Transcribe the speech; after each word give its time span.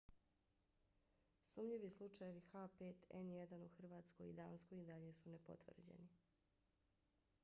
sumnjivi 1.49 1.89
slučajevi 1.89 2.41
h5n1 2.53 3.59
u 3.65 3.69
hrvatskoj 3.77 4.29
i 4.29 4.33
danskoj 4.33 4.79
i 4.81 4.85
dalje 4.85 5.13
su 5.13 5.29
nepotvrđeni 5.29 6.07